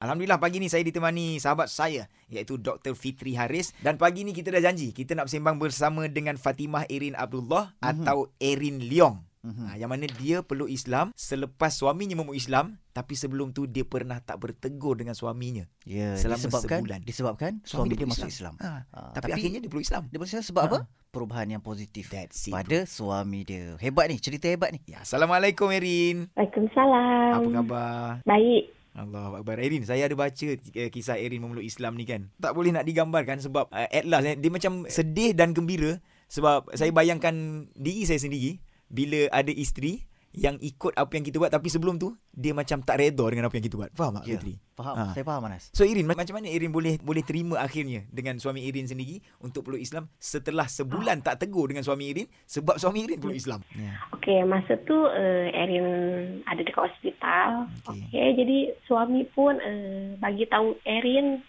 Alhamdulillah 0.00 0.40
pagi 0.40 0.56
ni 0.56 0.72
saya 0.72 0.80
ditemani 0.80 1.36
sahabat 1.36 1.68
saya 1.68 2.08
iaitu 2.32 2.56
Dr. 2.56 2.96
Fitri 2.96 3.36
Haris 3.36 3.76
dan 3.84 4.00
pagi 4.00 4.24
ni 4.24 4.32
kita 4.32 4.48
dah 4.48 4.64
janji 4.64 4.96
kita 4.96 5.12
nak 5.12 5.28
bersembang 5.28 5.60
bersama 5.60 6.08
dengan 6.08 6.40
Fatimah 6.40 6.88
Erin 6.88 7.12
Abdullah 7.12 7.76
mm-hmm. 7.76 7.84
atau 7.84 8.32
Erin 8.40 8.80
Leong. 8.80 9.20
Mm-hmm. 9.44 9.66
Ha, 9.68 9.76
yang 9.76 9.92
mana 9.92 10.08
dia 10.08 10.40
peluk 10.40 10.72
Islam 10.72 11.12
selepas 11.12 11.76
suaminya 11.76 12.16
memeluk 12.16 12.32
Islam 12.40 12.80
tapi 12.96 13.12
sebelum 13.12 13.52
tu 13.52 13.68
dia 13.68 13.84
pernah 13.84 14.16
tak 14.24 14.40
bertegur 14.40 14.96
dengan 14.96 15.12
suaminya. 15.12 15.68
Ya, 15.84 16.16
selama 16.16 16.48
disebabkan, 16.48 16.78
sebulan. 16.80 17.00
Disebabkan 17.04 17.52
suami, 17.68 17.92
suami 17.92 18.00
dia 18.00 18.08
masuk 18.08 18.28
Islam. 18.32 18.54
Islam. 18.56 18.64
Ha, 18.64 18.72
ha, 18.96 19.00
tapi, 19.12 19.16
tapi 19.20 19.30
akhirnya 19.36 19.58
dia 19.60 19.68
peluk 19.68 19.84
Islam. 19.84 20.02
Dia 20.08 20.16
peluk 20.16 20.32
Islam 20.32 20.44
sebab 20.48 20.62
ha. 20.64 20.68
apa? 20.72 20.78
Perubahan 21.12 21.48
yang 21.52 21.60
positif 21.60 22.08
That's 22.08 22.48
it, 22.48 22.56
pada 22.56 22.84
bro. 22.84 22.88
suami 22.88 23.44
dia. 23.44 23.76
Hebat 23.76 24.08
ni, 24.08 24.16
cerita 24.16 24.48
hebat 24.48 24.72
ni. 24.72 24.80
Ya, 24.88 25.04
Assalamualaikum 25.04 25.68
Erin. 25.68 26.32
Waalaikumsalam. 26.40 27.32
Apa 27.36 27.48
khabar? 27.52 28.08
Baik. 28.24 28.79
Allah 29.00 29.40
Akbar. 29.40 29.56
Erin 29.56 29.82
Saya 29.88 30.04
ada 30.04 30.16
baca 30.16 30.46
uh, 30.52 30.90
Kisah 30.92 31.16
Erin 31.16 31.40
memeluk 31.40 31.64
Islam 31.64 31.96
ni 31.96 32.04
kan. 32.04 32.28
Tak 32.36 32.52
boleh 32.52 32.74
nak 32.74 32.84
digambarkan 32.84 33.40
Sebab 33.40 33.72
uh, 33.72 33.88
at 33.88 34.04
last 34.04 34.28
eh, 34.28 34.36
Dia 34.36 34.50
macam 34.52 34.84
sedih 34.86 35.32
dan 35.32 35.56
gembira 35.56 35.98
Sebab 36.28 36.72
saya 36.76 36.92
bayangkan 36.92 37.66
Diri 37.72 38.04
saya 38.04 38.20
sendiri 38.20 38.60
Bila 38.92 39.32
ada 39.32 39.50
isteri 39.50 40.09
yang 40.30 40.54
ikut 40.62 40.94
apa 40.94 41.12
yang 41.18 41.26
kita 41.26 41.42
buat 41.42 41.50
tapi 41.50 41.66
sebelum 41.66 41.98
tu 41.98 42.14
dia 42.30 42.54
macam 42.54 42.78
tak 42.86 43.02
redha 43.02 43.26
dengan 43.26 43.50
apa 43.50 43.54
yang 43.58 43.66
kita 43.66 43.76
buat. 43.76 43.90
Faham 43.98 44.22
tak 44.22 44.30
ya, 44.30 44.38
Putri? 44.38 44.54
Faham. 44.78 44.94
Ha. 44.94 45.04
Saya 45.10 45.24
faham 45.26 45.42
Anas. 45.50 45.64
So 45.74 45.82
Irin 45.82 46.06
macam 46.06 46.38
mana 46.38 46.46
Irin 46.46 46.70
boleh 46.70 47.02
boleh 47.02 47.26
terima 47.26 47.58
akhirnya 47.58 48.06
dengan 48.14 48.38
suami 48.38 48.62
Irin 48.62 48.86
sendiri 48.86 49.18
untuk 49.42 49.66
peluk 49.66 49.82
Islam 49.82 50.06
setelah 50.22 50.70
sebulan 50.70 51.26
tak 51.26 51.42
tegur 51.42 51.66
dengan 51.66 51.82
suami 51.82 52.14
Irin 52.14 52.30
sebab 52.46 52.78
suami 52.78 53.10
Irin 53.10 53.18
peluk 53.18 53.34
Islam. 53.34 53.66
Ya. 53.74 53.98
Okey, 54.14 54.46
masa 54.46 54.78
tu 54.86 54.94
uh, 54.94 55.46
Erin 55.50 55.86
ada 56.46 56.62
dekat 56.62 56.86
hospital. 56.86 57.66
Okey, 57.90 58.06
okay, 58.06 58.28
jadi 58.38 58.58
suami 58.86 59.26
pun 59.34 59.58
uh, 59.58 60.14
bagi 60.22 60.46
tahu 60.46 60.78
Erin 60.86 61.42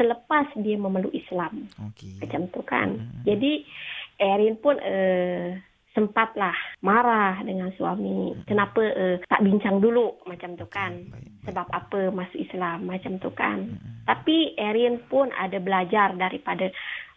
selepas 0.00 0.48
dia 0.58 0.80
memeluk 0.80 1.12
Islam. 1.12 1.68
Okey. 1.92 2.24
Macam 2.24 2.48
tu 2.48 2.60
kan. 2.64 2.88
Hmm. 2.96 3.22
Jadi 3.28 3.68
Erin 4.16 4.56
pun 4.58 4.80
uh, 4.80 5.60
sempatlah 5.94 6.54
marah 6.82 7.38
dengan 7.46 7.70
suami. 7.78 8.34
Kenapa 8.44 8.82
uh, 8.82 9.16
tak 9.30 9.40
bincang 9.46 9.78
dulu? 9.78 10.18
Macam 10.26 10.58
tu 10.58 10.66
kan? 10.66 11.06
Sebab 11.46 11.66
apa 11.70 12.10
masuk 12.10 12.36
Islam? 12.36 12.90
Macam 12.90 13.16
tu 13.22 13.30
kan? 13.30 13.78
Tapi 14.04 14.58
Erin 14.58 15.00
pun 15.06 15.30
ada 15.32 15.56
belajar 15.62 16.18
daripada 16.18 16.68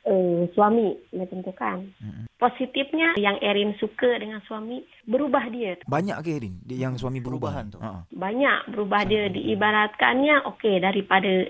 uh, 0.05 0.45
suami. 0.53 0.93
Macam 1.11 1.41
tu 1.41 1.53
kan? 1.57 1.89
Positifnya 2.37 3.17
yang 3.17 3.41
Erin 3.41 3.73
suka 3.81 4.21
dengan 4.21 4.39
suami 4.45 4.85
berubah 5.09 5.49
dia. 5.49 5.81
Banyak 5.89 6.17
ke 6.21 6.29
Erin? 6.37 6.61
Yang 6.69 7.01
suami 7.01 7.17
berubah? 7.17 7.65
Tu? 7.73 7.81
Banyak 8.13 8.77
berubah 8.77 9.09
dia. 9.09 9.25
Diibaratkannya 9.33 10.45
okey 10.53 10.85
daripada 10.85 11.49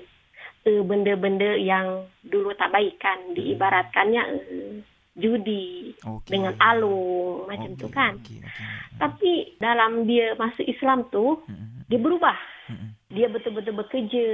uh, 0.63 0.81
benda-benda 0.87 1.59
yang 1.59 2.07
dulu 2.23 2.55
tak 2.55 2.71
baik 2.71 2.95
kan. 3.03 3.35
Diibaratkannya 3.35 4.23
uh, 4.31 4.75
judi 5.17 5.97
okay. 6.05 6.29
dengan 6.29 6.53
alung 6.61 7.49
macam 7.49 7.73
okay. 7.73 7.81
tu 7.81 7.87
kan. 7.89 8.13
Okay. 8.21 8.39
Okay. 8.39 8.65
Tapi 9.01 9.31
dalam 9.57 10.05
dia 10.05 10.37
masuk 10.37 10.63
Islam 10.63 11.09
tu 11.09 11.41
mm-hmm. 11.41 11.89
dia 11.89 11.99
berubah. 11.99 12.37
Mm-hmm. 12.69 12.89
Dia 13.07 13.27
betul-betul 13.31 13.75
bekerja 13.81 14.27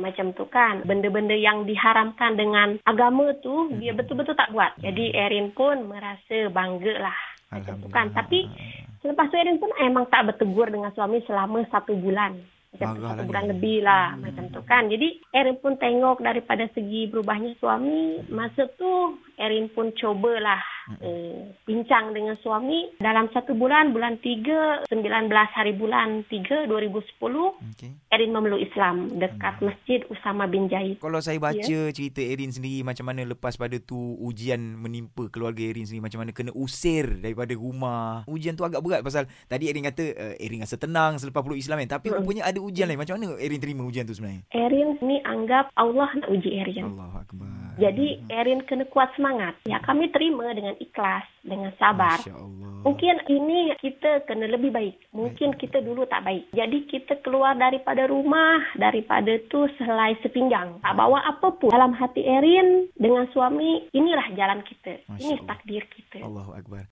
macam 0.00 0.32
tu 0.32 0.48
kan. 0.48 0.80
Benda-benda 0.88 1.36
yang 1.36 1.68
diharamkan 1.68 2.40
dengan 2.40 2.80
agama 2.88 3.36
tu 3.44 3.68
mm-hmm. 3.68 3.78
dia 3.84 3.92
betul-betul 3.92 4.34
tak 4.34 4.50
buat. 4.50 4.72
Jadi 4.80 5.12
Erin 5.12 5.52
pun 5.52 5.92
merasa 5.92 6.48
bangga 6.48 6.94
lah 7.04 7.18
macam 7.52 7.74
tu 7.84 7.88
kan. 7.92 8.08
Tapi 8.16 8.48
selepas 9.04 9.28
tu 9.28 9.36
Erin 9.36 9.60
pun 9.60 9.70
emang 9.76 10.08
tak 10.08 10.24
bertegur 10.32 10.72
dengan 10.72 10.88
suami 10.96 11.20
selama 11.28 11.62
satu 11.68 11.92
bulan 12.00 12.53
macam 12.74 12.98
satu 12.98 13.22
bulan 13.30 13.46
lebih 13.54 13.86
lah 13.86 14.18
hmm. 14.18 14.20
macam 14.26 14.44
tu 14.50 14.60
kan. 14.66 14.90
Jadi 14.90 15.08
Erin 15.30 15.56
pun 15.62 15.78
tengok 15.78 16.18
daripada 16.18 16.66
segi 16.74 17.06
berubahnya 17.06 17.54
suami. 17.62 18.26
Masa 18.34 18.66
tu 18.74 19.14
Erin 19.38 19.70
pun 19.70 19.94
cubalah 19.94 20.58
hmm. 20.58 20.73
Eh, 21.00 21.54
bincang 21.64 22.12
dengan 22.12 22.36
suami. 22.40 22.92
Dalam 23.00 23.30
satu 23.32 23.56
bulan, 23.56 23.92
bulan 23.94 24.20
3, 24.20 24.88
19 24.90 25.30
hari 25.30 25.72
bulan 25.76 26.22
3, 26.28 26.68
2010, 26.68 27.56
okay. 27.72 27.90
Erin 28.12 28.30
memeluk 28.30 28.62
Islam 28.62 29.10
dekat 29.16 29.58
hmm. 29.58 29.66
Masjid 29.66 30.00
Usama 30.06 30.46
bin 30.46 30.70
Jaid. 30.70 31.00
Kalau 31.00 31.18
saya 31.18 31.40
baca 31.40 31.58
yeah. 31.58 31.90
cerita 31.90 32.20
Erin 32.22 32.52
sendiri 32.52 32.86
macam 32.86 33.10
mana 33.10 33.26
lepas 33.26 33.56
pada 33.58 33.76
tu 33.80 33.96
ujian 34.22 34.60
menimpa 34.60 35.26
keluarga 35.32 35.64
Erin 35.64 35.88
sendiri. 35.88 36.04
Macam 36.06 36.22
mana 36.22 36.30
kena 36.30 36.52
usir 36.54 37.18
daripada 37.18 37.56
rumah. 37.56 38.22
Ujian 38.30 38.54
tu 38.54 38.62
agak 38.62 38.84
berat 38.84 39.00
pasal 39.02 39.26
tadi 39.48 39.72
Erin 39.72 39.88
kata 39.88 40.04
uh, 40.14 40.34
Erin 40.38 40.62
rasa 40.62 40.78
tenang 40.78 41.18
selepas 41.18 41.42
peluk 41.42 41.58
Islam 41.58 41.82
kan. 41.84 41.98
Tapi 41.98 42.12
hmm. 42.12 42.16
rupanya 42.22 42.42
ada 42.46 42.60
ujian 42.60 42.86
lain. 42.86 43.00
Macam 43.00 43.18
mana 43.18 43.34
Erin 43.40 43.60
terima 43.60 43.82
ujian 43.82 44.04
tu 44.06 44.14
sebenarnya? 44.14 44.46
Erin 44.54 45.00
ni 45.02 45.18
anggap 45.24 45.72
Allah 45.74 46.08
nak 46.20 46.28
uji 46.30 46.50
Erin. 46.54 46.86
Allah. 46.94 47.23
Jadi 47.78 48.26
Erin 48.26 48.64
kena 48.66 48.84
kuat 48.90 49.14
semangat. 49.14 49.54
Ya 49.68 49.78
kami 49.84 50.10
terima 50.10 50.50
dengan 50.50 50.74
ikhlas, 50.82 51.24
dengan 51.44 51.70
sabar. 51.78 52.18
Mungkin 52.84 53.14
ini 53.30 53.72
kita 53.80 54.26
kena 54.26 54.50
lebih 54.50 54.74
baik. 54.74 54.96
Mungkin 55.14 55.54
kita 55.56 55.80
dulu 55.80 56.04
tak 56.10 56.26
baik. 56.26 56.50
Jadi 56.52 56.84
kita 56.90 57.22
keluar 57.22 57.54
daripada 57.54 58.10
rumah, 58.10 58.60
daripada 58.76 59.38
tu 59.46 59.70
selai 59.78 60.18
sepinggang. 60.20 60.82
Tak 60.82 60.94
bawa 60.98 61.22
apa 61.22 61.48
pun. 61.54 61.70
Dalam 61.70 61.94
hati 61.94 62.26
Erin 62.26 62.90
dengan 62.98 63.30
suami, 63.30 63.86
inilah 63.94 64.26
jalan 64.34 64.60
kita. 64.66 64.98
Ini 65.14 65.38
takdir 65.46 65.86
kita. 65.86 66.26
Allahu 66.26 66.52
Akbar. 66.58 66.82